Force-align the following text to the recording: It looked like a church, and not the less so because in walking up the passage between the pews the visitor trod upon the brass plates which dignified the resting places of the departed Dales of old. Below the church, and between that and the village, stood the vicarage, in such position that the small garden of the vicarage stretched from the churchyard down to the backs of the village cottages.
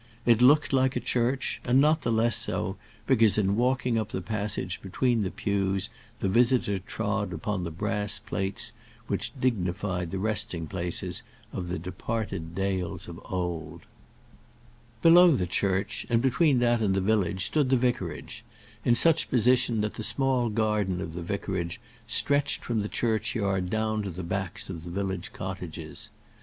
It 0.25 0.41
looked 0.41 0.73
like 0.73 0.95
a 0.95 0.99
church, 0.99 1.61
and 1.63 1.79
not 1.79 2.01
the 2.01 2.11
less 2.11 2.35
so 2.35 2.75
because 3.05 3.37
in 3.37 3.55
walking 3.55 3.99
up 3.99 4.09
the 4.09 4.19
passage 4.19 4.81
between 4.81 5.21
the 5.21 5.29
pews 5.29 5.89
the 6.21 6.27
visitor 6.27 6.79
trod 6.79 7.31
upon 7.31 7.63
the 7.63 7.69
brass 7.69 8.17
plates 8.17 8.71
which 9.05 9.39
dignified 9.39 10.09
the 10.09 10.17
resting 10.17 10.65
places 10.65 11.21
of 11.53 11.69
the 11.69 11.77
departed 11.77 12.55
Dales 12.55 13.07
of 13.07 13.19
old. 13.25 13.81
Below 15.03 15.33
the 15.35 15.45
church, 15.45 16.07
and 16.09 16.19
between 16.19 16.57
that 16.61 16.81
and 16.81 16.95
the 16.95 16.99
village, 16.99 17.45
stood 17.45 17.69
the 17.69 17.77
vicarage, 17.77 18.43
in 18.83 18.95
such 18.95 19.29
position 19.29 19.81
that 19.81 19.93
the 19.93 20.03
small 20.03 20.49
garden 20.49 20.99
of 20.99 21.13
the 21.13 21.21
vicarage 21.21 21.79
stretched 22.07 22.63
from 22.65 22.79
the 22.81 22.89
churchyard 22.89 23.69
down 23.69 24.01
to 24.01 24.09
the 24.09 24.23
backs 24.23 24.67
of 24.67 24.83
the 24.83 24.89
village 24.89 25.31
cottages. 25.31 26.09